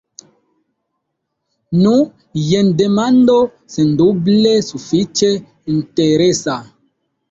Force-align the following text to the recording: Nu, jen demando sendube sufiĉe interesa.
Nu, 1.81 1.93
jen 2.47 2.73
demando 2.81 3.37
sendube 3.77 4.59
sufiĉe 4.73 5.33
interesa. 5.79 6.63